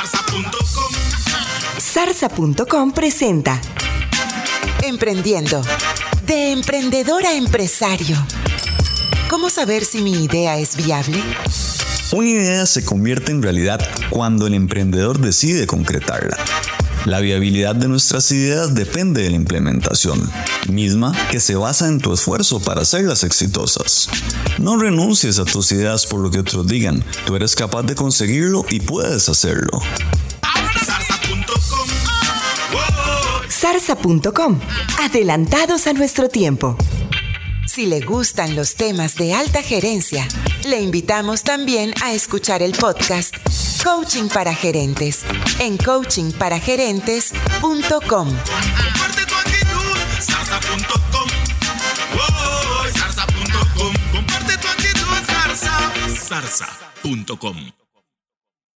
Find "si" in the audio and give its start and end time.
9.84-10.00, 37.66-37.86